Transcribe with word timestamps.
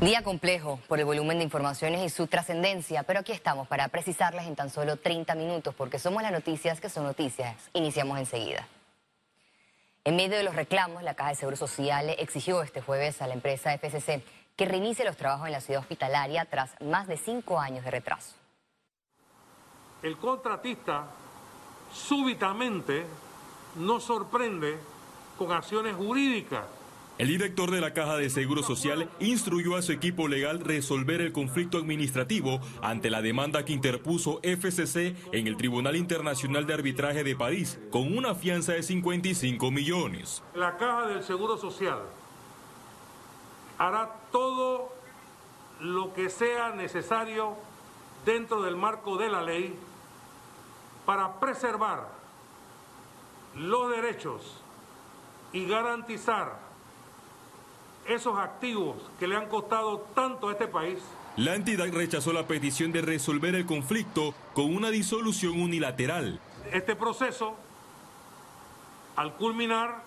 Día 0.00 0.22
complejo 0.22 0.78
por 0.88 0.98
el 0.98 1.06
volumen 1.06 1.38
de 1.38 1.44
informaciones 1.44 2.04
y 2.04 2.10
su 2.10 2.26
trascendencia, 2.26 3.02
pero 3.04 3.20
aquí 3.20 3.32
estamos 3.32 3.66
para 3.66 3.88
precisarlas 3.88 4.46
en 4.46 4.54
tan 4.54 4.68
solo 4.68 4.98
30 4.98 5.34
minutos 5.36 5.74
porque 5.74 5.98
somos 5.98 6.22
las 6.22 6.32
noticias 6.32 6.82
que 6.82 6.90
son 6.90 7.04
noticias. 7.04 7.56
Iniciamos 7.72 8.18
enseguida. 8.18 8.68
En 10.04 10.16
medio 10.16 10.36
de 10.36 10.42
los 10.42 10.54
reclamos, 10.54 11.02
la 11.02 11.14
Caja 11.14 11.30
de 11.30 11.36
Seguro 11.36 11.56
Social 11.56 12.10
exigió 12.18 12.62
este 12.62 12.82
jueves 12.82 13.22
a 13.22 13.26
la 13.26 13.32
empresa 13.32 13.72
FCC 13.72 14.22
que 14.54 14.66
reinicie 14.66 15.02
los 15.02 15.16
trabajos 15.16 15.46
en 15.46 15.52
la 15.52 15.62
ciudad 15.62 15.80
hospitalaria 15.80 16.44
tras 16.44 16.78
más 16.82 17.06
de 17.06 17.16
cinco 17.16 17.58
años 17.58 17.82
de 17.82 17.90
retraso. 17.90 18.34
El 20.02 20.18
contratista 20.18 21.06
súbitamente 21.90 23.06
nos 23.76 24.04
sorprende 24.04 24.78
con 25.38 25.52
acciones 25.52 25.96
jurídicas 25.96 26.66
el 27.18 27.28
director 27.28 27.70
de 27.70 27.80
la 27.80 27.94
Caja 27.94 28.16
de 28.16 28.28
Seguro 28.28 28.62
Social 28.62 29.08
instruyó 29.20 29.76
a 29.76 29.82
su 29.82 29.92
equipo 29.92 30.28
legal 30.28 30.60
resolver 30.60 31.22
el 31.22 31.32
conflicto 31.32 31.78
administrativo 31.78 32.60
ante 32.82 33.08
la 33.08 33.22
demanda 33.22 33.64
que 33.64 33.72
interpuso 33.72 34.40
FCC 34.42 35.16
en 35.32 35.46
el 35.46 35.56
Tribunal 35.56 35.96
Internacional 35.96 36.66
de 36.66 36.74
Arbitraje 36.74 37.24
de 37.24 37.34
París 37.34 37.80
con 37.90 38.16
una 38.16 38.34
fianza 38.34 38.72
de 38.72 38.82
55 38.82 39.70
millones. 39.70 40.42
La 40.54 40.76
Caja 40.76 41.06
del 41.06 41.22
Seguro 41.22 41.56
Social 41.56 42.00
hará 43.78 44.14
todo 44.30 44.92
lo 45.80 46.12
que 46.12 46.28
sea 46.28 46.70
necesario 46.70 47.56
dentro 48.26 48.62
del 48.62 48.76
marco 48.76 49.16
de 49.16 49.28
la 49.28 49.42
ley 49.42 49.74
para 51.06 51.40
preservar 51.40 52.08
los 53.54 53.90
derechos 53.90 54.60
y 55.52 55.66
garantizar 55.66 56.65
esos 58.08 58.38
activos 58.38 58.96
que 59.18 59.26
le 59.26 59.36
han 59.36 59.48
costado 59.48 60.06
tanto 60.14 60.48
a 60.48 60.52
este 60.52 60.66
país. 60.66 60.98
La 61.36 61.54
entidad 61.54 61.86
rechazó 61.92 62.32
la 62.32 62.46
petición 62.46 62.92
de 62.92 63.02
resolver 63.02 63.54
el 63.54 63.66
conflicto 63.66 64.34
con 64.54 64.74
una 64.74 64.90
disolución 64.90 65.60
unilateral. 65.60 66.40
Este 66.72 66.96
proceso, 66.96 67.54
al 69.16 69.34
culminar, 69.34 70.02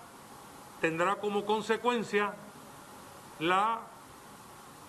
tendrá 0.81 1.15
como 1.15 1.45
consecuencia 1.45 2.33
la 3.39 3.81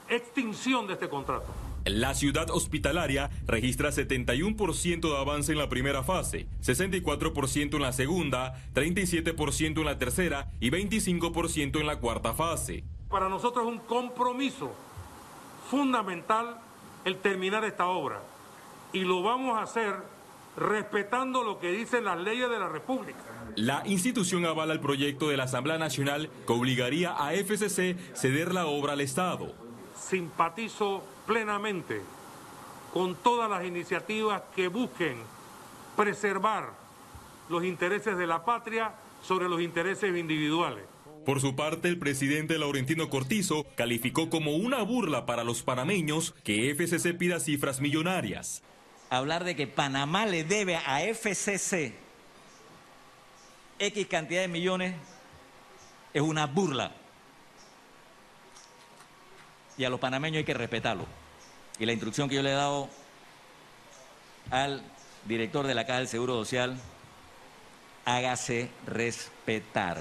extinción 0.09 0.87
de 0.87 0.95
este 0.95 1.09
contrato. 1.09 1.47
La 1.85 2.15
ciudad 2.15 2.51
hospitalaria 2.51 3.31
registra 3.47 3.91
71% 3.91 5.01
de 5.01 5.17
avance 5.17 5.53
en 5.53 5.59
la 5.59 5.69
primera 5.69 6.03
fase, 6.03 6.47
64% 6.63 7.75
en 7.75 7.83
la 7.83 7.93
segunda, 7.93 8.55
37% 8.75 9.79
en 9.79 9.85
la 9.85 9.99
tercera 9.99 10.51
y 10.61 10.71
25% 10.71 11.81
en 11.81 11.87
la 11.87 11.99
cuarta 11.99 12.35
fase. 12.35 12.85
Para 13.11 13.29
nosotros 13.29 13.67
es 13.67 13.73
un 13.73 13.81
compromiso 13.81 14.71
fundamental 15.69 16.61
el 17.05 17.17
terminar 17.19 17.65
esta 17.65 17.87
obra 17.87 18.21
y 18.93 19.01
lo 19.01 19.23
vamos 19.23 19.59
a 19.59 19.63
hacer 19.63 19.97
respetando 20.57 21.43
lo 21.43 21.59
que 21.59 21.73
dicen 21.73 22.05
las 22.05 22.19
leyes 22.19 22.49
de 22.49 22.59
la 22.59 22.69
República. 22.69 23.19
La 23.57 23.83
institución 23.85 24.47
avala 24.47 24.73
el 24.73 24.81
proyecto 24.81 25.29
de 25.29 25.37
la 25.37 25.45
Asamblea 25.45 25.77
Nacional 25.77 26.31
que 26.47 26.53
obligaría 26.53 27.17
a 27.17 27.33
FCC 27.33 27.97
ceder 28.15 28.55
la 28.55 28.67
obra 28.67 28.93
al 28.93 29.01
Estado. 29.01 29.53
Simpatizo 29.97 31.03
plenamente 31.27 32.03
con 32.93 33.17
todas 33.17 33.51
las 33.51 33.65
iniciativas 33.65 34.43
que 34.55 34.69
busquen 34.69 35.17
preservar 35.97 36.71
los 37.49 37.65
intereses 37.65 38.17
de 38.17 38.27
la 38.27 38.45
patria 38.45 38.95
sobre 39.23 39.49
los 39.49 39.61
intereses 39.61 40.17
individuales. 40.17 40.85
Por 41.31 41.41
su 41.41 41.55
parte, 41.55 41.87
el 41.87 41.97
presidente 41.97 42.59
Laurentino 42.59 43.09
Cortizo 43.09 43.65
calificó 43.77 44.31
como 44.31 44.57
una 44.57 44.83
burla 44.83 45.27
para 45.27 45.45
los 45.45 45.63
panameños 45.63 46.35
que 46.43 46.75
FCC 46.75 47.17
pida 47.17 47.39
cifras 47.39 47.81
millonarias. 47.81 48.65
Hablar 49.11 49.45
de 49.45 49.55
que 49.55 49.69
Panamá 49.69 50.27
le 50.27 50.43
debe 50.43 50.75
a 50.75 51.03
FCC 51.03 51.95
X 53.79 54.07
cantidad 54.09 54.41
de 54.41 54.49
millones 54.49 54.97
es 56.13 56.21
una 56.21 56.49
burla. 56.49 56.91
Y 59.79 59.85
a 59.85 59.89
los 59.89 60.01
panameños 60.01 60.39
hay 60.39 60.45
que 60.45 60.55
respetarlo. 60.55 61.07
Y 61.79 61.87
la 61.87 61.93
instrucción 61.93 62.29
que 62.29 62.35
yo 62.35 62.43
le 62.43 62.51
he 62.51 62.55
dado 62.55 62.89
al 64.51 64.83
director 65.27 65.65
de 65.65 65.77
la 65.77 65.87
Caja 65.87 66.01
del 66.01 66.09
Seguro 66.09 66.35
Social, 66.35 66.77
hágase 68.05 68.69
respetar. 68.85 69.99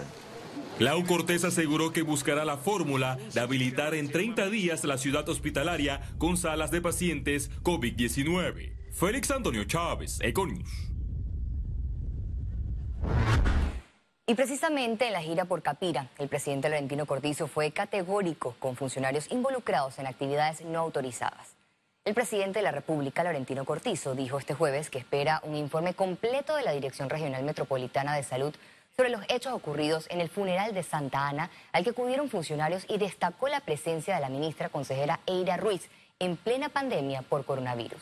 Lau 0.80 1.06
Cortés 1.06 1.44
aseguró 1.44 1.92
que 1.92 2.04
buscará 2.04 2.46
la 2.46 2.56
fórmula 2.56 3.18
de 3.34 3.42
habilitar 3.42 3.94
en 3.94 4.10
30 4.10 4.50
días 4.50 4.86
la 4.86 4.98
ciudad 4.98 5.28
hospitalaria 5.28 6.00
con 6.18 6.38
salas 6.38 6.72
de 6.72 6.82
pacientes 6.82 7.52
COVID-19. 7.64 8.94
Félix 8.94 9.30
Antonio 9.30 9.66
Chávez, 9.66 10.20
Econius. 10.22 10.70
Y 14.26 14.36
precisamente 14.36 15.08
en 15.08 15.14
la 15.14 15.22
gira 15.22 15.44
por 15.46 15.62
Capira, 15.62 16.08
el 16.18 16.30
presidente 16.30 16.70
Laurentino 16.70 17.06
Cortizo 17.06 17.48
fue 17.48 17.72
categórico 17.72 18.56
con 18.60 18.78
funcionarios 18.78 19.30
involucrados 19.32 20.00
en 20.00 20.08
actividades 20.08 20.62
no 20.62 20.80
autorizadas. 20.80 21.56
El 22.06 22.14
presidente 22.14 22.60
de 22.60 22.64
la 22.64 22.72
República, 22.72 23.24
Laurentino 23.24 23.66
Cortizo, 23.66 24.16
dijo 24.16 24.40
este 24.40 24.54
jueves 24.54 24.90
que 24.90 25.00
espera 25.00 25.42
un 25.44 25.56
informe 25.58 25.94
completo 25.94 26.56
de 26.56 26.64
la 26.64 26.72
Dirección 26.72 27.10
Regional 27.10 27.44
Metropolitana 27.44 28.16
de 28.16 28.24
Salud 28.24 28.54
sobre 28.96 29.10
los 29.10 29.22
hechos 29.30 29.54
ocurridos 29.54 30.08
en 30.10 30.22
el 30.22 30.30
funeral 30.30 30.74
de 30.74 30.84
Santa 30.84 31.28
Ana 31.28 31.50
al 31.72 31.84
que 31.84 31.92
acudieron 31.92 32.30
funcionarios 32.30 32.86
y 32.88 32.98
destacó 32.98 33.48
la 33.48 33.62
presencia 33.62 34.16
de 34.16 34.22
la 34.22 34.30
ministra 34.30 34.70
consejera 34.70 35.20
Eira 35.26 35.58
Ruiz 35.58 35.90
en 36.20 36.36
plena 36.36 36.70
pandemia 36.70 37.22
por 37.22 37.46
coronavirus. 37.46 38.02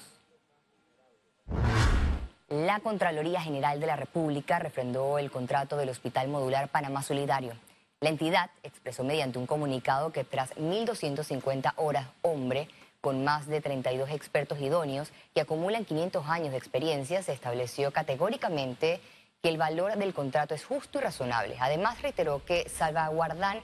La 2.49 2.79
Contraloría 2.79 3.41
General 3.41 3.79
de 3.79 3.87
la 3.87 3.97
República 3.97 4.57
refrendó 4.57 5.19
el 5.19 5.29
contrato 5.29 5.75
del 5.75 5.89
Hospital 5.89 6.29
Modular 6.29 6.69
Panamá 6.69 7.03
Solidario. 7.03 7.53
La 7.99 8.09
entidad 8.09 8.51
expresó 8.63 9.03
mediante 9.03 9.37
un 9.37 9.47
comunicado 9.47 10.11
que 10.11 10.23
tras 10.23 10.55
1.250 10.55 11.73
horas 11.75 12.07
hombre, 12.21 12.69
con 13.01 13.23
más 13.23 13.47
de 13.47 13.59
32 13.59 14.11
expertos 14.11 14.61
idóneos 14.61 15.11
que 15.33 15.41
acumulan 15.41 15.83
500 15.83 16.25
años 16.27 16.51
de 16.51 16.57
experiencia, 16.57 17.21
se 17.21 17.33
estableció 17.33 17.91
categóricamente 17.91 19.01
que 19.41 19.49
el 19.49 19.57
valor 19.57 19.95
del 19.97 20.13
contrato 20.13 20.55
es 20.55 20.65
justo 20.65 20.99
y 20.99 21.01
razonable. 21.01 21.57
Además, 21.59 22.01
reiteró 22.01 22.43
que 22.43 22.67
salvaguardan 22.69 23.61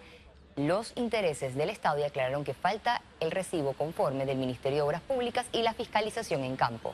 los 0.55 0.93
intereses 0.95 1.55
del 1.55 1.69
Estado 1.69 1.99
y 1.99 2.03
aclararon 2.03 2.43
que 2.43 2.53
falta 2.53 3.01
el 3.19 3.31
recibo 3.31 3.73
conforme 3.73 4.25
del 4.25 4.37
Ministerio 4.37 4.77
de 4.77 4.81
Obras 4.83 5.01
Públicas 5.01 5.47
y 5.51 5.63
la 5.63 5.73
fiscalización 5.73 6.43
en 6.43 6.55
campo. 6.55 6.93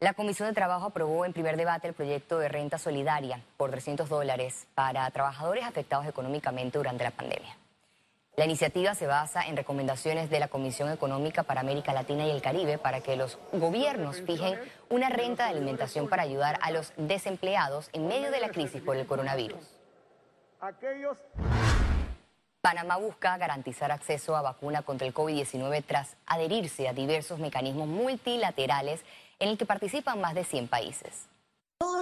La 0.00 0.12
Comisión 0.12 0.48
de 0.48 0.54
Trabajo 0.54 0.86
aprobó 0.86 1.24
en 1.24 1.32
primer 1.32 1.56
debate 1.56 1.88
el 1.88 1.94
proyecto 1.94 2.38
de 2.38 2.48
renta 2.48 2.78
solidaria 2.78 3.40
por 3.56 3.70
300 3.70 4.08
dólares 4.08 4.66
para 4.74 5.10
trabajadores 5.10 5.64
afectados 5.64 6.06
económicamente 6.06 6.76
durante 6.76 7.04
la 7.04 7.10
pandemia. 7.10 7.56
La 8.36 8.46
iniciativa 8.46 8.96
se 8.96 9.06
basa 9.06 9.46
en 9.46 9.56
recomendaciones 9.56 10.28
de 10.28 10.40
la 10.40 10.48
Comisión 10.48 10.90
Económica 10.90 11.44
para 11.44 11.60
América 11.60 11.92
Latina 11.92 12.26
y 12.26 12.30
el 12.30 12.42
Caribe 12.42 12.78
para 12.78 13.00
que 13.00 13.14
los 13.14 13.38
gobiernos 13.52 14.22
fijen 14.22 14.58
una 14.90 15.08
renta 15.08 15.44
de 15.44 15.50
alimentación 15.50 16.08
para 16.08 16.24
ayudar 16.24 16.58
a 16.60 16.72
los 16.72 16.92
desempleados 16.96 17.90
en 17.92 18.08
medio 18.08 18.32
de 18.32 18.40
la 18.40 18.48
crisis 18.48 18.82
por 18.82 18.96
el 18.96 19.06
coronavirus. 19.06 19.60
Panamá 22.60 22.96
busca 22.96 23.36
garantizar 23.36 23.92
acceso 23.92 24.34
a 24.34 24.42
vacuna 24.42 24.82
contra 24.82 25.06
el 25.06 25.14
COVID-19 25.14 25.84
tras 25.86 26.16
adherirse 26.26 26.88
a 26.88 26.92
diversos 26.92 27.38
mecanismos 27.38 27.86
multilaterales 27.86 29.04
en 29.38 29.50
el 29.50 29.58
que 29.58 29.66
participan 29.66 30.20
más 30.20 30.34
de 30.34 30.42
100 30.42 30.66
países. 30.66 31.28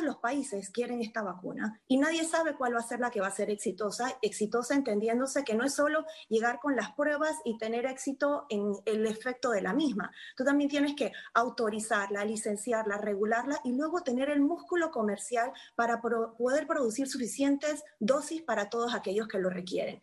Todos 0.02 0.14
los 0.14 0.20
países 0.20 0.70
quieren 0.70 1.00
esta 1.00 1.22
vacuna 1.22 1.80
y 1.86 1.96
nadie 1.96 2.24
sabe 2.24 2.56
cuál 2.56 2.74
va 2.74 2.80
a 2.80 2.82
ser 2.82 2.98
la 2.98 3.12
que 3.12 3.20
va 3.20 3.28
a 3.28 3.30
ser 3.30 3.50
exitosa, 3.50 4.18
exitosa 4.20 4.74
entendiéndose 4.74 5.44
que 5.44 5.54
no 5.54 5.64
es 5.64 5.74
solo 5.74 6.04
llegar 6.28 6.58
con 6.58 6.74
las 6.74 6.90
pruebas 6.94 7.36
y 7.44 7.56
tener 7.56 7.86
éxito 7.86 8.46
en 8.48 8.72
el 8.84 9.06
efecto 9.06 9.50
de 9.50 9.62
la 9.62 9.74
misma. 9.74 10.10
Tú 10.36 10.44
también 10.44 10.68
tienes 10.68 10.96
que 10.96 11.12
autorizarla, 11.34 12.24
licenciarla, 12.24 12.98
regularla 12.98 13.60
y 13.62 13.76
luego 13.76 14.02
tener 14.02 14.28
el 14.28 14.40
músculo 14.40 14.90
comercial 14.90 15.52
para 15.76 16.00
poder 16.00 16.66
producir 16.66 17.06
suficientes 17.06 17.84
dosis 18.00 18.42
para 18.42 18.70
todos 18.70 18.96
aquellos 18.96 19.28
que 19.28 19.38
lo 19.38 19.50
requieren. 19.50 20.02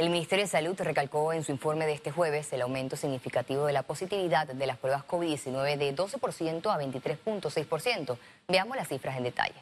El 0.00 0.08
Ministerio 0.08 0.46
de 0.46 0.50
Salud 0.50 0.74
recalcó 0.78 1.34
en 1.34 1.44
su 1.44 1.52
informe 1.52 1.84
de 1.84 1.92
este 1.92 2.10
jueves 2.10 2.50
el 2.54 2.62
aumento 2.62 2.96
significativo 2.96 3.66
de 3.66 3.74
la 3.74 3.82
positividad 3.82 4.46
de 4.46 4.66
las 4.66 4.78
pruebas 4.78 5.06
COVID-19 5.06 5.76
de 5.76 5.94
12% 5.94 6.72
a 6.72 6.82
23.6%. 6.82 8.16
Veamos 8.48 8.78
las 8.78 8.88
cifras 8.88 9.18
en 9.18 9.24
detalle. 9.24 9.56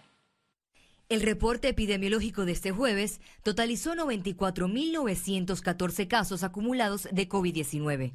El 1.08 1.23
reporte 1.23 1.67
epidemiológico 1.67 2.44
de 2.44 2.52
este 2.52 2.70
jueves 2.70 3.20
totalizó 3.43 3.96
94.914 3.96 6.06
casos 6.06 6.44
acumulados 6.44 7.08
de 7.11 7.29
COVID-19. 7.29 8.12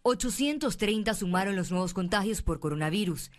830 0.00 1.12
sumaron 1.12 1.56
los 1.56 1.70
nuevos 1.70 1.92
contagios 1.92 2.40
por 2.40 2.58
coronavirus, 2.58 3.30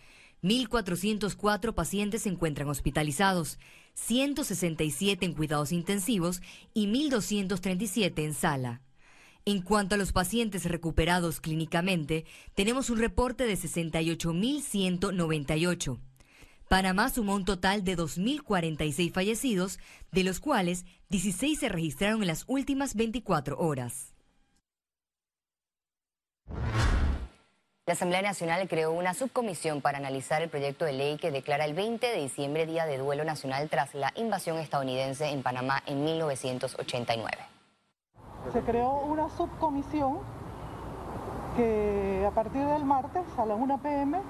1.404 0.42 1.74
pacientes 1.74 2.22
se 2.22 2.28
encuentran 2.28 2.68
hospitalizados, 2.68 3.58
167 3.94 5.26
en 5.26 5.34
cuidados 5.34 5.72
intensivos 5.72 6.40
y 6.74 6.86
1.237 6.86 8.24
en 8.24 8.34
sala. 8.34 8.82
En 9.44 9.62
cuanto 9.62 9.94
a 9.94 9.98
los 9.98 10.10
pacientes 10.12 10.64
recuperados 10.66 11.40
clínicamente, 11.40 12.26
tenemos 12.54 12.90
un 12.90 12.98
reporte 12.98 13.44
de 13.44 13.54
68.198. 13.54 15.98
Panamá 16.68 17.08
sumó 17.08 17.34
un 17.34 17.46
total 17.46 17.82
de 17.82 17.96
2.046 17.96 19.10
fallecidos, 19.10 19.78
de 20.12 20.22
los 20.22 20.38
cuales 20.38 20.84
16 21.08 21.58
se 21.58 21.70
registraron 21.70 22.20
en 22.20 22.28
las 22.28 22.44
últimas 22.46 22.94
24 22.94 23.58
horas. 23.58 24.12
La 27.88 27.94
Asamblea 27.94 28.20
Nacional 28.20 28.68
creó 28.68 28.92
una 28.92 29.14
subcomisión 29.14 29.80
para 29.80 29.96
analizar 29.96 30.42
el 30.42 30.50
proyecto 30.50 30.84
de 30.84 30.92
ley 30.92 31.16
que 31.16 31.30
declara 31.30 31.64
el 31.64 31.72
20 31.72 32.06
de 32.06 32.20
diciembre 32.20 32.66
Día 32.66 32.84
de 32.84 32.98
Duelo 32.98 33.24
Nacional 33.24 33.66
tras 33.70 33.94
la 33.94 34.12
invasión 34.14 34.58
estadounidense 34.58 35.30
en 35.30 35.42
Panamá 35.42 35.82
en 35.86 36.04
1989. 36.04 37.38
Se 38.52 38.60
creó 38.60 38.90
una 38.90 39.30
subcomisión 39.30 40.18
que 41.56 42.26
a 42.28 42.30
partir 42.32 42.62
del 42.62 42.84
martes 42.84 43.22
a 43.38 43.46
las 43.46 43.58
1 43.58 43.78
pm 43.78 44.20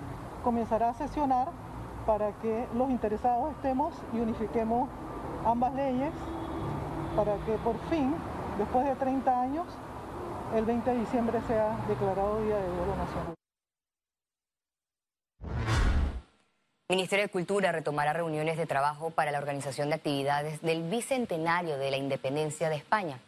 comenzará 0.45 0.91
a 0.91 0.95
sesionar 0.95 1.49
para 2.07 2.31
que 2.41 2.65
los 2.77 2.89
interesados 2.91 3.51
estemos 3.57 3.93
y 4.15 4.21
unifiquemos 4.21 4.89
ambas 5.45 5.75
leyes 5.75 6.13
para 7.17 7.35
que 7.39 7.55
por 7.65 7.77
fin, 7.91 8.15
después 8.57 8.87
de 8.87 8.95
30 8.95 9.41
años, 9.43 9.67
el 10.55 10.65
20 10.65 10.89
de 10.93 10.99
diciembre 11.01 11.41
sea 11.49 11.77
declarado 11.89 12.41
Día 12.45 12.55
de 12.55 12.69
Duelo 12.69 12.95
Nacional. 12.97 13.38
Ministerio 16.91 17.27
de 17.27 17.31
Cultura 17.31 17.71
retomará 17.71 18.15
reuniones 18.15 18.57
de 18.57 18.65
trabajo 18.65 19.11
para 19.11 19.31
la 19.31 19.37
organización 19.37 19.91
de 19.91 19.97
actividades 19.97 20.63
del 20.63 20.89
Bicentenario 20.89 21.77
de 21.77 21.91
la 21.91 21.99
Independencia 21.99 22.71
de 22.71 22.77
España. 22.77 23.19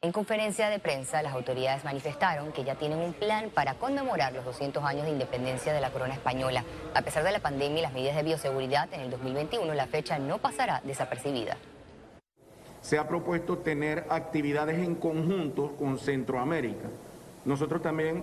En 0.00 0.10
conferencia 0.10 0.70
de 0.70 0.78
prensa, 0.78 1.20
las 1.20 1.34
autoridades 1.34 1.84
manifestaron 1.84 2.50
que 2.50 2.64
ya 2.64 2.76
tienen 2.76 2.98
un 2.98 3.12
plan 3.12 3.50
para 3.50 3.74
conmemorar 3.74 4.32
los 4.32 4.46
200 4.46 4.82
años 4.82 5.04
de 5.04 5.10
independencia 5.10 5.74
de 5.74 5.82
la 5.82 5.90
corona 5.90 6.14
española. 6.14 6.64
A 6.94 7.02
pesar 7.02 7.22
de 7.22 7.32
la 7.32 7.40
pandemia 7.40 7.80
y 7.80 7.82
las 7.82 7.92
medidas 7.92 8.16
de 8.16 8.22
bioseguridad, 8.22 8.88
en 8.94 9.02
el 9.02 9.10
2021 9.10 9.74
la 9.74 9.86
fecha 9.86 10.18
no 10.18 10.38
pasará 10.38 10.80
desapercibida. 10.82 11.58
Se 12.80 12.96
ha 12.96 13.06
propuesto 13.06 13.58
tener 13.58 14.06
actividades 14.08 14.78
en 14.78 14.94
conjunto 14.94 15.76
con 15.76 15.98
Centroamérica 15.98 16.88
nosotros 17.44 17.80
también 17.80 18.22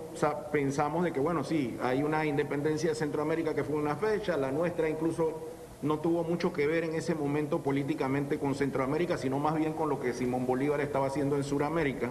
pensamos 0.52 1.04
de 1.04 1.12
que, 1.12 1.20
bueno, 1.20 1.42
sí, 1.42 1.76
hay 1.82 2.02
una 2.02 2.24
independencia 2.24 2.90
de 2.90 2.94
Centroamérica 2.94 3.54
que 3.54 3.64
fue 3.64 3.76
una 3.76 3.96
fecha, 3.96 4.36
la 4.36 4.52
nuestra 4.52 4.88
incluso 4.88 5.48
no 5.82 5.98
tuvo 5.98 6.24
mucho 6.24 6.52
que 6.52 6.66
ver 6.66 6.84
en 6.84 6.94
ese 6.94 7.14
momento 7.14 7.60
políticamente 7.60 8.38
con 8.38 8.54
Centroamérica, 8.54 9.16
sino 9.16 9.38
más 9.38 9.56
bien 9.56 9.72
con 9.72 9.88
lo 9.88 10.00
que 10.00 10.12
Simón 10.12 10.46
Bolívar 10.46 10.80
estaba 10.80 11.06
haciendo 11.06 11.36
en 11.36 11.44
Sudamérica. 11.44 12.10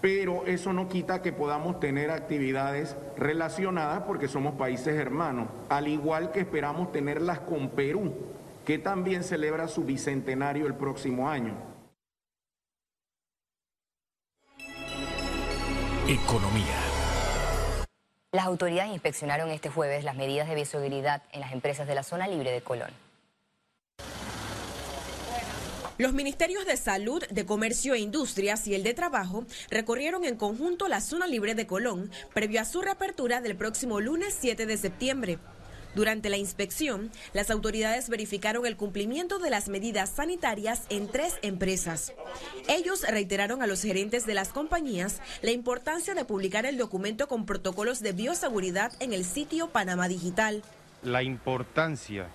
Pero 0.00 0.44
eso 0.46 0.72
no 0.72 0.88
quita 0.88 1.22
que 1.22 1.32
podamos 1.32 1.80
tener 1.80 2.10
actividades 2.10 2.96
relacionadas 3.16 4.02
porque 4.02 4.28
somos 4.28 4.54
países 4.54 4.96
hermanos, 4.96 5.48
al 5.68 5.86
igual 5.86 6.32
que 6.32 6.40
esperamos 6.40 6.92
tenerlas 6.92 7.40
con 7.40 7.68
Perú, 7.70 8.12
que 8.66 8.78
también 8.78 9.22
celebra 9.22 9.68
su 9.68 9.84
bicentenario 9.84 10.66
el 10.66 10.74
próximo 10.74 11.30
año. 11.30 11.71
Economía. 16.08 16.80
Las 18.32 18.46
autoridades 18.46 18.92
inspeccionaron 18.92 19.50
este 19.50 19.68
jueves 19.68 20.02
las 20.02 20.16
medidas 20.16 20.48
de 20.48 20.56
bioseguridad 20.56 21.22
en 21.30 21.38
las 21.38 21.52
empresas 21.52 21.86
de 21.86 21.94
la 21.94 22.02
zona 22.02 22.26
libre 22.26 22.50
de 22.50 22.60
Colón. 22.60 22.90
Los 25.98 26.12
ministerios 26.12 26.66
de 26.66 26.76
Salud, 26.76 27.22
de 27.30 27.46
Comercio 27.46 27.94
e 27.94 28.00
Industrias 28.00 28.66
y 28.66 28.74
el 28.74 28.82
de 28.82 28.94
Trabajo 28.94 29.44
recorrieron 29.70 30.24
en 30.24 30.36
conjunto 30.36 30.88
la 30.88 31.00
zona 31.00 31.28
libre 31.28 31.54
de 31.54 31.68
Colón 31.68 32.10
previo 32.34 32.60
a 32.60 32.64
su 32.64 32.82
reapertura 32.82 33.40
del 33.40 33.54
próximo 33.54 34.00
lunes 34.00 34.36
7 34.40 34.66
de 34.66 34.76
septiembre. 34.76 35.38
Durante 35.94 36.30
la 36.30 36.38
inspección, 36.38 37.10
las 37.34 37.50
autoridades 37.50 38.08
verificaron 38.08 38.64
el 38.64 38.76
cumplimiento 38.76 39.38
de 39.38 39.50
las 39.50 39.68
medidas 39.68 40.10
sanitarias 40.10 40.86
en 40.88 41.08
tres 41.08 41.38
empresas. 41.42 42.14
Ellos 42.68 43.04
reiteraron 43.06 43.62
a 43.62 43.66
los 43.66 43.82
gerentes 43.82 44.24
de 44.24 44.34
las 44.34 44.48
compañías 44.48 45.20
la 45.42 45.50
importancia 45.50 46.14
de 46.14 46.24
publicar 46.24 46.64
el 46.64 46.78
documento 46.78 47.28
con 47.28 47.44
protocolos 47.44 48.00
de 48.00 48.12
bioseguridad 48.12 48.92
en 49.00 49.12
el 49.12 49.24
sitio 49.24 49.68
Panamá 49.68 50.08
Digital. 50.08 50.62
La 51.02 51.22
importancia 51.22 52.28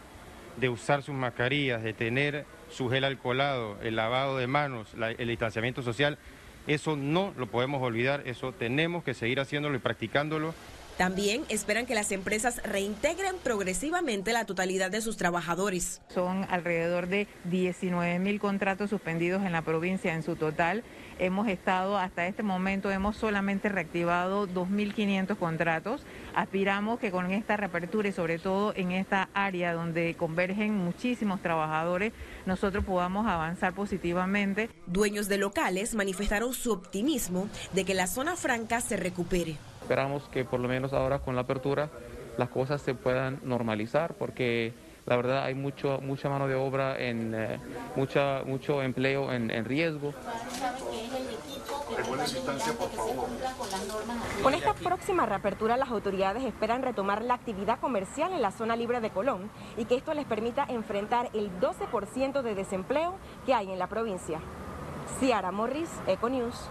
de 0.57 0.69
usar 0.69 1.01
sus 1.01 1.15
mascarillas, 1.15 1.81
de 1.81 1.93
tener 1.93 2.45
su 2.69 2.89
gel 2.89 3.05
alcoholado, 3.05 3.77
el 3.81 3.95
lavado 3.95 4.37
de 4.37 4.47
manos, 4.47 4.89
el 5.17 5.27
distanciamiento 5.27 5.81
social, 5.81 6.17
eso 6.67 6.95
no 6.95 7.33
lo 7.37 7.47
podemos 7.47 7.81
olvidar, 7.81 8.23
eso 8.25 8.51
tenemos 8.51 9.03
que 9.03 9.13
seguir 9.13 9.39
haciéndolo 9.39 9.75
y 9.77 9.79
practicándolo 9.79 10.53
también 10.97 11.43
esperan 11.49 11.85
que 11.85 11.93
las 11.93 12.11
empresas 12.11 12.61
reintegren 12.63 13.35
progresivamente 13.43 14.33
la 14.33 14.45
totalidad 14.45 14.89
de 14.89 15.01
sus 15.01 15.15
trabajadores. 15.15 16.01
Son 16.09 16.45
alrededor 16.49 17.07
de 17.07 17.27
19 17.45 18.17
mil 18.19 18.39
contratos 18.39 18.89
suspendidos 18.89 19.43
en 19.43 19.51
la 19.51 19.61
provincia 19.61 20.15
en 20.15 20.23
su 20.23 20.35
total. 20.35 20.83
Hemos 21.19 21.47
estado, 21.47 21.97
hasta 21.97 22.27
este 22.27 22.43
momento, 22.43 22.91
hemos 22.91 23.15
solamente 23.15 23.69
reactivado 23.69 24.47
2.500 24.47 25.37
contratos. 25.37 26.01
Aspiramos 26.35 26.99
que 26.99 27.11
con 27.11 27.31
esta 27.31 27.57
reapertura 27.57 28.09
y 28.09 28.11
sobre 28.11 28.39
todo 28.39 28.73
en 28.75 28.91
esta 28.91 29.29
área 29.33 29.73
donde 29.73 30.15
convergen 30.15 30.75
muchísimos 30.75 31.41
trabajadores, 31.41 32.13
nosotros 32.45 32.83
podamos 32.85 33.27
avanzar 33.27 33.73
positivamente. 33.73 34.69
Dueños 34.87 35.27
de 35.27 35.37
locales 35.37 35.93
manifestaron 35.93 36.53
su 36.53 36.71
optimismo 36.71 37.49
de 37.73 37.85
que 37.85 37.93
la 37.93 38.07
zona 38.07 38.35
franca 38.35 38.81
se 38.81 38.97
recupere. 38.97 39.57
Esperamos 39.87 40.27
que 40.27 40.43
por 40.43 40.59
lo 40.59 40.67
menos 40.67 40.91
ahora 40.91 41.19
con 41.19 41.33
la 41.35 41.43
apertura 41.43 41.89
las 42.37 42.49
cosas 42.49 42.81
se 42.81 42.93
puedan 42.93 43.39
normalizar 43.43 44.15
porque 44.15 44.73
la 45.05 45.15
verdad 45.15 45.45
hay 45.45 45.55
mucho, 45.55 46.01
mucha 46.01 46.27
mano 46.27 46.45
de 46.49 46.55
obra, 46.55 46.99
en, 46.99 47.33
eh, 47.33 47.57
mucha, 47.95 48.41
mucho 48.43 48.83
empleo 48.83 49.31
en, 49.31 49.49
en 49.49 49.63
riesgo. 49.63 50.13
Con 54.43 54.53
esta 54.53 54.73
próxima 54.73 55.25
reapertura, 55.25 55.77
las 55.77 55.89
autoridades 55.89 56.43
esperan 56.43 56.81
retomar 56.81 57.21
la 57.23 57.35
actividad 57.35 57.79
comercial 57.79 58.33
en 58.33 58.41
la 58.41 58.51
zona 58.51 58.75
libre 58.75 58.99
de 58.99 59.11
Colón 59.11 59.49
y 59.77 59.85
que 59.85 59.95
esto 59.95 60.13
les 60.13 60.25
permita 60.25 60.65
enfrentar 60.67 61.29
el 61.33 61.49
12% 61.61 62.41
de 62.41 62.55
desempleo 62.55 63.15
que 63.45 63.53
hay 63.53 63.71
en 63.71 63.79
la 63.79 63.87
provincia. 63.87 64.41
Ciara 65.21 65.53
Morris, 65.53 65.89
Econews. 66.07 66.69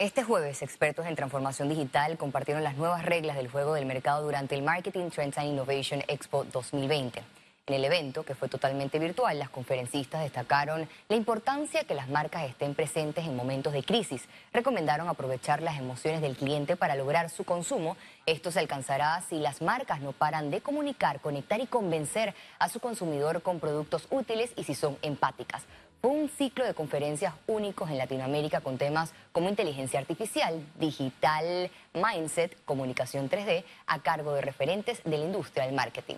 Este 0.00 0.24
jueves, 0.24 0.60
expertos 0.62 1.06
en 1.06 1.14
transformación 1.14 1.68
digital 1.68 2.18
compartieron 2.18 2.64
las 2.64 2.76
nuevas 2.76 3.04
reglas 3.04 3.36
del 3.36 3.48
juego 3.48 3.74
del 3.74 3.86
mercado 3.86 4.24
durante 4.24 4.56
el 4.56 4.62
Marketing 4.62 5.08
Trends 5.08 5.38
and 5.38 5.50
Innovation 5.50 6.02
Expo 6.08 6.42
2020. 6.42 7.22
En 7.68 7.74
el 7.74 7.84
evento, 7.84 8.24
que 8.24 8.34
fue 8.34 8.48
totalmente 8.48 8.98
virtual, 8.98 9.38
las 9.38 9.50
conferencistas 9.50 10.24
destacaron 10.24 10.88
la 11.08 11.16
importancia 11.16 11.84
que 11.84 11.94
las 11.94 12.08
marcas 12.08 12.42
estén 12.42 12.74
presentes 12.74 13.24
en 13.24 13.36
momentos 13.36 13.72
de 13.72 13.84
crisis. 13.84 14.24
Recomendaron 14.52 15.08
aprovechar 15.08 15.62
las 15.62 15.78
emociones 15.78 16.20
del 16.20 16.34
cliente 16.34 16.74
para 16.74 16.96
lograr 16.96 17.30
su 17.30 17.44
consumo. 17.44 17.96
Esto 18.26 18.50
se 18.50 18.58
alcanzará 18.58 19.22
si 19.22 19.38
las 19.38 19.62
marcas 19.62 20.00
no 20.00 20.10
paran 20.10 20.50
de 20.50 20.60
comunicar, 20.60 21.20
conectar 21.20 21.60
y 21.60 21.68
convencer 21.68 22.34
a 22.58 22.68
su 22.68 22.80
consumidor 22.80 23.42
con 23.42 23.60
productos 23.60 24.08
útiles 24.10 24.50
y 24.56 24.64
si 24.64 24.74
son 24.74 24.98
empáticas 25.02 25.62
un 26.08 26.28
ciclo 26.28 26.64
de 26.64 26.74
conferencias 26.74 27.34
únicos 27.46 27.90
en 27.90 27.98
Latinoamérica 27.98 28.60
con 28.60 28.76
temas 28.76 29.14
como 29.32 29.48
inteligencia 29.48 29.98
artificial, 29.98 30.62
digital, 30.78 31.70
mindset, 31.94 32.62
comunicación 32.64 33.30
3D, 33.30 33.64
a 33.86 34.02
cargo 34.02 34.34
de 34.34 34.42
referentes 34.42 35.02
de 35.04 35.18
la 35.18 35.24
industria 35.24 35.64
del 35.64 35.74
marketing. 35.74 36.16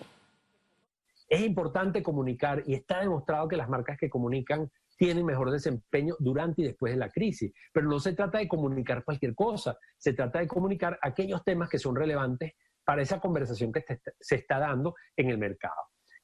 Es 1.29 1.41
importante 1.41 2.03
comunicar 2.03 2.63
y 2.65 2.73
está 2.73 2.99
demostrado 2.99 3.47
que 3.47 3.57
las 3.57 3.69
marcas 3.69 3.97
que 3.97 4.09
comunican 4.09 4.69
tienen 4.97 5.25
mejor 5.25 5.51
desempeño 5.51 6.15
durante 6.19 6.63
y 6.63 6.65
después 6.65 6.93
de 6.93 6.99
la 6.99 7.09
crisis. 7.09 7.53
Pero 7.71 7.87
no 7.87 7.99
se 7.99 8.13
trata 8.13 8.39
de 8.39 8.47
comunicar 8.47 9.03
cualquier 9.03 9.35
cosa, 9.35 9.77
se 9.97 10.13
trata 10.13 10.39
de 10.39 10.47
comunicar 10.47 10.99
aquellos 11.01 11.43
temas 11.43 11.69
que 11.69 11.79
son 11.79 11.95
relevantes 11.95 12.53
para 12.83 13.01
esa 13.01 13.19
conversación 13.19 13.71
que 13.71 13.85
se 14.19 14.35
está 14.35 14.59
dando 14.59 14.95
en 15.15 15.29
el 15.29 15.37
mercado. 15.37 15.75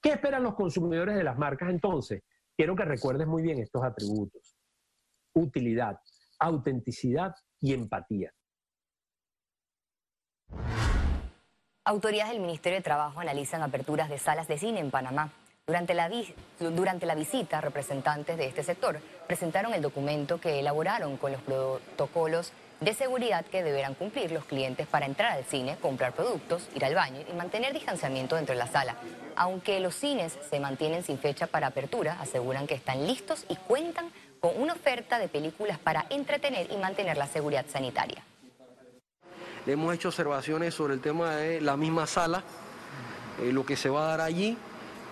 ¿Qué 0.02 0.10
esperan 0.10 0.44
los 0.44 0.56
consumidores 0.56 1.16
de 1.16 1.24
las 1.24 1.38
marcas 1.38 1.70
entonces? 1.70 2.24
Quiero 2.56 2.76
que 2.76 2.86
recuerdes 2.86 3.28
muy 3.28 3.42
bien 3.42 3.60
estos 3.60 3.84
atributos. 3.84 4.56
Utilidad, 5.34 6.00
autenticidad 6.40 7.34
y 7.60 7.74
empatía. 7.74 8.32
Autoridades 11.86 12.32
del 12.32 12.42
Ministerio 12.42 12.78
de 12.78 12.84
Trabajo 12.84 13.20
analizan 13.20 13.64
aperturas 13.64 14.10
de 14.10 14.20
salas 14.20 14.48
de 14.48 14.58
cine 14.58 14.80
en 14.80 14.92
Panamá. 14.92 15.34
Durante 15.66 15.94
la, 15.94 16.10
durante 16.60 17.06
la, 17.06 17.16
visita, 17.16 17.60
representantes 17.60 18.38
de 18.38 18.46
este 18.46 18.64
sector 18.64 19.00
presentaron 19.28 19.74
el 19.74 19.82
documento 19.82 20.40
que 20.40 20.60
elaboraron 20.60 21.18
con 21.18 21.32
los 21.32 21.42
protocolos 21.42 22.52
de 22.84 22.94
seguridad 22.94 23.46
que 23.46 23.64
deberán 23.64 23.94
cumplir 23.94 24.32
los 24.32 24.44
clientes 24.44 24.88
para 24.88 25.06
entrar 25.06 25.32
al 25.32 25.46
cine, 25.46 25.78
comprar 25.82 26.14
productos, 26.14 26.68
ir 26.76 26.84
al 26.84 26.94
baño 26.94 27.22
y 27.30 27.34
mantener 27.34 27.74
distanciamiento 27.74 28.36
dentro 28.36 28.54
de 28.54 28.60
la 28.60 28.68
sala. 28.68 28.98
Aunque 29.36 29.80
los 29.80 29.96
cines 29.96 30.38
se 30.50 30.60
mantienen 30.60 31.04
sin 31.04 31.18
fecha 31.18 31.48
para 31.48 31.68
apertura, 31.68 32.18
aseguran 32.20 32.68
que 32.68 32.76
están 32.76 33.08
listos 33.08 33.46
y 33.48 33.56
cuentan 33.56 34.12
con 34.40 34.52
una 34.62 34.74
oferta 34.74 35.18
de 35.18 35.30
películas 35.30 35.80
para 35.80 36.06
entretener 36.10 36.70
y 36.72 36.78
mantener 36.78 37.16
la 37.16 37.28
seguridad 37.28 37.66
sanitaria. 37.72 38.22
Le 39.66 39.74
hemos 39.74 39.96
hecho 39.96 40.10
observaciones 40.10 40.74
sobre 40.74 40.94
el 40.94 41.00
tema 41.00 41.38
de 41.38 41.62
la 41.62 41.78
misma 41.78 42.06
sala, 42.06 42.44
eh, 43.42 43.54
lo 43.54 43.66
que 43.66 43.78
se 43.78 43.90
va 43.90 44.06
a 44.06 44.08
dar 44.10 44.22
allí. 44.22 44.58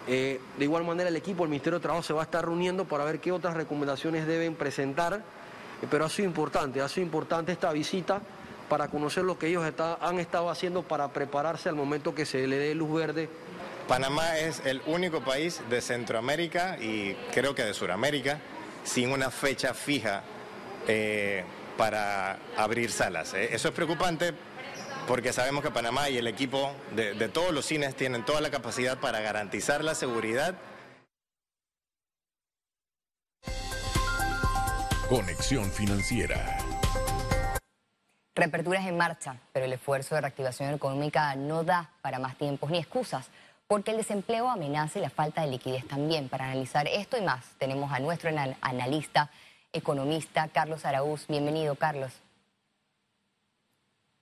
Eh, 0.08 0.42
de 0.58 0.66
igual 0.66 0.84
manera 0.84 1.08
el 1.08 1.16
equipo, 1.16 1.44
el 1.44 1.50
Ministerio 1.50 1.80
de 1.80 1.84
Trabajo 1.84 2.04
se 2.04 2.12
va 2.12 2.22
a 2.22 2.26
estar 2.26 2.44
reuniendo 2.44 2.84
para 2.84 3.06
ver 3.06 3.22
qué 3.22 3.32
otras 3.32 3.56
recomendaciones 3.56 4.28
deben 4.28 4.56
presentar, 4.56 5.24
pero 5.90 6.06
ha 6.06 6.10
sido 6.10 6.28
importante, 6.28 6.82
ha 6.82 6.88
sido 6.88 7.06
importante 7.06 7.52
esta 7.52 7.72
visita 7.72 8.22
para 8.70 8.88
conocer 8.88 9.24
lo 9.24 9.38
que 9.38 9.48
ellos 9.48 9.66
han 10.00 10.20
estado 10.20 10.50
haciendo 10.50 10.84
para 10.84 11.10
prepararse 11.10 11.70
al 11.70 11.76
momento 11.76 12.16
que 12.16 12.26
se 12.26 12.48
le 12.48 12.58
dé 12.58 12.74
luz 12.76 12.94
verde. 12.94 13.30
Panamá 13.88 14.38
es 14.38 14.62
el 14.66 14.82
único 14.86 15.22
país 15.22 15.62
de 15.70 15.82
Centroamérica 15.82 16.78
y 16.80 17.14
creo 17.34 17.54
que 17.54 17.64
de 17.64 17.74
Sudamérica 17.74 18.40
sin 18.84 19.12
una 19.12 19.30
fecha 19.30 19.74
fija 19.74 20.24
para 21.78 22.38
abrir 22.58 22.92
salas. 22.92 23.34
Eso 23.34 23.68
es 23.68 23.74
preocupante 23.74 24.34
porque 25.08 25.34
sabemos 25.34 25.64
que 25.64 25.72
Panamá 25.72 26.10
y 26.10 26.18
el 26.18 26.28
equipo 26.28 26.74
de, 26.96 27.14
todos 27.30 27.54
los 27.54 27.66
cines 27.66 27.96
tienen 27.96 28.24
toda 28.24 28.40
la 28.40 28.50
capacidad 28.50 28.98
para 28.98 29.20
garantizar 29.20 29.84
la 29.84 29.96
seguridad. 29.96 30.56
Conexión 35.12 35.70
financiera. 35.70 36.58
Reaperturas 38.34 38.88
en 38.88 38.96
marcha, 38.96 39.42
pero 39.52 39.66
el 39.66 39.74
esfuerzo 39.74 40.16
de 40.16 40.22
reactivación 40.22 40.74
económica 40.74 41.36
no 41.36 41.66
da 41.66 41.92
para 42.02 42.18
más 42.18 42.38
tiempos 42.38 42.72
ni 42.72 42.78
excusas, 42.78 43.28
porque 43.68 43.92
el 43.92 43.98
desempleo 43.98 44.48
amenaza 44.48 45.00
y 45.00 45.02
la 45.02 45.10
falta 45.10 45.42
de 45.42 45.48
liquidez 45.48 45.86
también. 45.86 46.30
Para 46.30 46.46
analizar 46.46 46.88
esto 46.88 47.18
y 47.18 47.22
más, 47.24 47.44
tenemos 47.58 47.92
a 47.92 48.00
nuestro 48.00 48.30
analista, 48.62 49.30
economista, 49.74 50.48
Carlos 50.48 50.86
Araúz. 50.86 51.28
Bienvenido, 51.28 51.76
Carlos. 51.76 52.14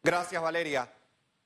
Gracias, 0.02 0.42
Valeria. 0.42 0.92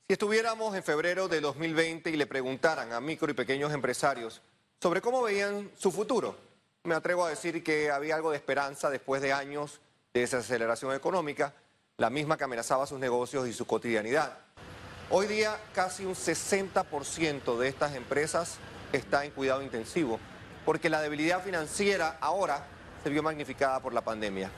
Si 0.08 0.14
estuviéramos 0.14 0.74
en 0.74 0.84
febrero 0.84 1.28
de 1.28 1.42
2020 1.42 2.12
y 2.12 2.16
le 2.16 2.28
preguntaran 2.28 2.94
a 2.94 3.02
micro 3.02 3.30
y 3.30 3.34
pequeños 3.34 3.74
empresarios 3.74 4.42
sobre 4.82 5.02
cómo 5.02 5.22
veían 5.22 5.70
su 5.76 5.92
futuro, 5.92 6.53
me 6.86 6.96
atrevo 6.96 7.24
a 7.26 7.30
decir 7.30 7.64
que 7.64 7.92
había 7.92 8.16
algo 8.16 8.32
de 8.32 8.38
esperanza 8.38 8.90
después 8.90 9.22
de 9.22 9.32
años 9.32 9.80
de 10.14 10.20
desaceleración 10.20 10.94
económica, 10.94 11.54
la 11.98 12.10
misma 12.10 12.38
que 12.38 12.44
amenazaba 12.44 12.86
sus 12.86 13.00
negocios 13.00 13.48
y 13.48 13.54
su 13.54 13.66
cotidianidad. 13.66 14.38
Hoy 15.10 15.28
día 15.28 15.58
casi 15.74 16.04
un 16.04 16.14
60% 16.14 17.58
de 17.58 17.68
estas 17.70 17.96
empresas 17.96 18.58
está 18.92 19.24
en 19.24 19.32
cuidado 19.32 19.62
intensivo, 19.62 20.20
porque 20.66 20.90
la 20.90 21.02
debilidad 21.02 21.42
financiera 21.42 22.18
ahora 22.20 22.68
se 23.02 23.10
vio 23.10 23.24
magnificada 23.24 23.80
por 23.80 23.94
la 23.94 24.02
pandemia. 24.02 24.52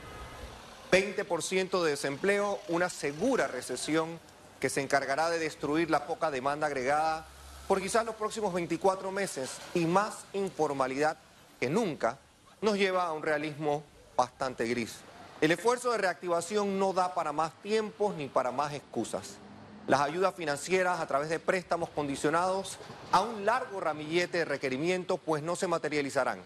20% 0.90 1.82
de 1.84 1.90
desempleo, 1.90 2.58
una 2.68 2.88
segura 2.88 3.46
recesión 3.46 4.18
que 4.58 4.68
se 4.68 4.80
encargará 4.80 5.30
de 5.30 5.38
destruir 5.38 5.90
la 5.90 6.06
poca 6.06 6.32
demanda 6.32 6.66
agregada 6.66 7.24
por 7.68 7.80
quizás 7.80 8.04
los 8.04 8.16
próximos 8.16 8.52
24 8.52 9.12
meses 9.12 9.58
y 9.74 9.84
más 9.86 10.24
informalidad 10.32 11.18
que 11.60 11.70
nunca, 11.70 12.18
nos 12.60 12.76
lleva 12.76 13.06
a 13.06 13.12
un 13.12 13.22
realismo 13.22 13.82
bastante 14.16 14.66
gris. 14.66 14.96
El 15.40 15.50
esfuerzo 15.50 15.92
de 15.92 15.98
reactivación 15.98 16.78
no 16.78 16.92
da 16.92 17.14
para 17.14 17.32
más 17.32 17.52
tiempos 17.62 18.14
ni 18.16 18.28
para 18.28 18.50
más 18.50 18.72
excusas. 18.72 19.36
Las 19.86 20.00
ayudas 20.00 20.34
financieras 20.34 20.98
a 20.98 21.06
través 21.06 21.28
de 21.28 21.38
préstamos 21.38 21.90
condicionados 21.90 22.78
a 23.12 23.20
un 23.20 23.44
largo 23.44 23.78
ramillete 23.80 24.38
de 24.38 24.44
requerimientos 24.44 25.20
pues 25.24 25.42
no 25.42 25.54
se 25.54 25.68
materializarán. 25.68 26.40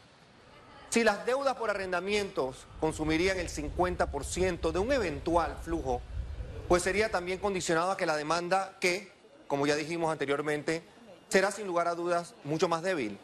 Si 0.91 1.05
las 1.05 1.25
deudas 1.25 1.55
por 1.55 1.71
arrendamientos 1.71 2.67
consumirían 2.81 3.39
el 3.39 3.49
50% 3.49 4.73
de 4.73 4.79
un 4.81 4.93
eventual 4.93 5.57
flujo, 5.63 6.03
pues 6.67 6.83
sería 6.83 7.11
también 7.11 7.39
condicionado 7.39 7.93
a 7.93 7.97
que 7.97 8.07
la 8.07 8.17
demanda, 8.17 8.77
que, 8.81 9.13
como 9.47 9.67
ya 9.67 9.77
dijimos 9.77 10.11
anteriormente, 10.11 10.83
será 11.29 11.53
sin 11.53 11.67
lugar 11.67 11.87
a 11.87 11.95
dudas 11.95 12.35
mucho 12.43 12.69
más 12.69 12.83
débil. 12.83 13.19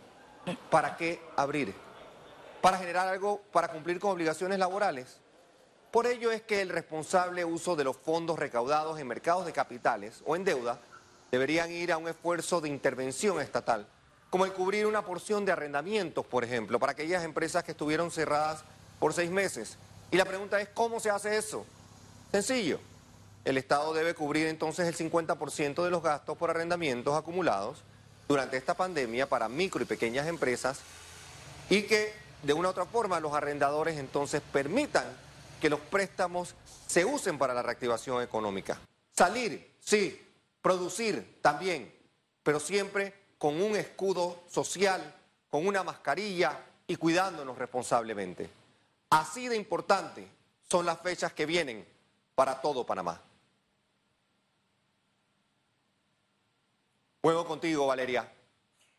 ¿Para 0.70 0.96
qué 0.96 1.20
abrir? 1.36 1.74
¿Para 2.60 2.78
generar 2.78 3.08
algo 3.08 3.42
para 3.52 3.68
cumplir 3.68 3.98
con 3.98 4.10
obligaciones 4.12 4.58
laborales? 4.58 5.18
Por 5.90 6.06
ello 6.06 6.30
es 6.30 6.42
que 6.42 6.60
el 6.60 6.68
responsable 6.68 7.44
uso 7.44 7.76
de 7.76 7.84
los 7.84 7.96
fondos 7.96 8.38
recaudados 8.38 8.98
en 8.98 9.06
mercados 9.06 9.46
de 9.46 9.52
capitales 9.52 10.22
o 10.26 10.36
en 10.36 10.44
deuda 10.44 10.80
deberían 11.30 11.70
ir 11.70 11.92
a 11.92 11.96
un 11.96 12.08
esfuerzo 12.08 12.60
de 12.60 12.68
intervención 12.68 13.40
estatal 13.40 13.86
como 14.30 14.44
el 14.44 14.52
cubrir 14.52 14.86
una 14.86 15.04
porción 15.04 15.44
de 15.44 15.52
arrendamientos, 15.52 16.26
por 16.26 16.44
ejemplo, 16.44 16.78
para 16.78 16.92
aquellas 16.92 17.24
empresas 17.24 17.64
que 17.64 17.70
estuvieron 17.70 18.10
cerradas 18.10 18.64
por 18.98 19.14
seis 19.14 19.30
meses. 19.30 19.78
Y 20.10 20.16
la 20.16 20.24
pregunta 20.24 20.60
es, 20.60 20.68
¿cómo 20.68 21.00
se 21.00 21.10
hace 21.10 21.36
eso? 21.36 21.64
Sencillo. 22.32 22.80
El 23.44 23.56
Estado 23.56 23.94
debe 23.94 24.14
cubrir 24.14 24.48
entonces 24.48 24.86
el 24.86 25.10
50% 25.10 25.84
de 25.84 25.90
los 25.90 26.02
gastos 26.02 26.36
por 26.36 26.50
arrendamientos 26.50 27.16
acumulados 27.16 27.84
durante 28.28 28.56
esta 28.56 28.74
pandemia 28.74 29.28
para 29.28 29.48
micro 29.48 29.82
y 29.82 29.86
pequeñas 29.86 30.26
empresas 30.26 30.80
y 31.70 31.82
que 31.82 32.12
de 32.42 32.52
una 32.52 32.68
u 32.68 32.70
otra 32.70 32.84
forma 32.84 33.20
los 33.20 33.34
arrendadores 33.34 33.98
entonces 33.98 34.42
permitan 34.52 35.04
que 35.60 35.70
los 35.70 35.80
préstamos 35.80 36.54
se 36.86 37.04
usen 37.04 37.38
para 37.38 37.54
la 37.54 37.62
reactivación 37.62 38.22
económica. 38.22 38.78
Salir, 39.12 39.74
sí, 39.80 40.20
producir 40.60 41.40
también, 41.40 41.92
pero 42.42 42.60
siempre 42.60 43.14
con 43.38 43.60
un 43.60 43.76
escudo 43.76 44.44
social, 44.48 45.14
con 45.50 45.66
una 45.66 45.82
mascarilla 45.82 46.58
y 46.86 46.96
cuidándonos 46.96 47.58
responsablemente. 47.58 48.48
Así 49.10 49.48
de 49.48 49.56
importante 49.56 50.26
son 50.68 50.86
las 50.86 51.00
fechas 51.00 51.32
que 51.32 51.46
vienen 51.46 51.86
para 52.34 52.60
todo 52.60 52.84
Panamá. 52.84 53.20
Juego 57.26 57.44
contigo, 57.44 57.88
Valeria. 57.88 58.28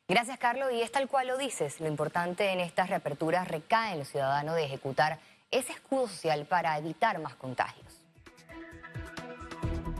Gracias, 0.05 0.37
Carlos. 0.37 0.73
Y 0.73 0.81
es 0.81 0.91
tal 0.91 1.07
cual 1.07 1.27
lo 1.27 1.37
dices. 1.37 1.79
Lo 1.79 1.87
importante 1.87 2.51
en 2.51 2.59
estas 2.59 2.89
reaperturas 2.89 3.47
recae 3.47 3.93
en 3.93 3.99
los 3.99 4.09
ciudadanos 4.09 4.55
de 4.55 4.65
ejecutar 4.65 5.17
ese 5.49 5.71
escudo 5.71 6.09
social 6.09 6.45
para 6.45 6.77
evitar 6.77 7.19
más 7.19 7.35
contagios. 7.35 7.85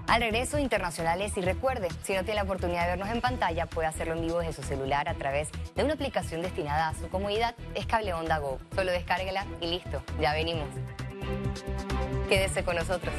Al 0.07 0.19
regreso, 0.19 0.59
internacionales 0.59 1.37
y 1.37 1.41
recuerde, 1.41 1.87
si 2.03 2.15
no 2.15 2.25
tiene 2.25 2.35
la 2.35 2.43
oportunidad 2.43 2.81
de 2.81 2.97
vernos 2.97 3.07
en 3.07 3.21
pantalla, 3.21 3.65
puede 3.65 3.87
hacerlo 3.87 4.15
en 4.15 4.23
vivo 4.23 4.39
desde 4.39 4.61
su 4.61 4.63
celular 4.63 5.07
a 5.07 5.13
través 5.13 5.47
de 5.73 5.85
una 5.85 5.93
aplicación 5.93 6.41
destinada 6.41 6.89
a 6.89 6.95
su 6.95 7.07
comodidad, 7.07 7.55
es 7.75 7.85
Cable 7.85 8.13
Onda 8.13 8.39
Go. 8.39 8.59
Solo 8.75 8.91
descárguela 8.91 9.45
y 9.61 9.67
listo, 9.67 10.03
ya 10.19 10.33
venimos. 10.33 10.67
Quédese 12.27 12.65
con 12.65 12.75
nosotros. 12.75 13.13